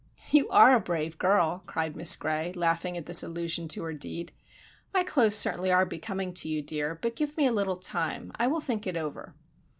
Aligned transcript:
"You 0.31 0.49
are 0.49 0.73
a 0.75 0.79
brave 0.79 1.19
girl!" 1.19 1.61
cried 1.67 1.95
Miss 1.95 2.15
Gray, 2.15 2.53
laughing 2.53 2.97
at 2.97 3.05
this 3.05 3.21
allusion 3.21 3.67
to 3.67 3.83
her 3.83 3.93
deed. 3.93 4.31
"My 4.95 5.03
clothes 5.03 5.35
certainly 5.35 5.71
are 5.71 5.85
becoming 5.85 6.33
to 6.41 6.49
you, 6.49 6.63
dear, 6.63 6.97
but 6.99 7.15
give 7.15 7.37
me 7.37 7.45
a 7.45 7.51
little 7.53 7.77
time. 7.77 8.31
I 8.37 8.47
will 8.47 8.61
think 8.61 8.87
it 8.87 8.97
over." 8.97 9.35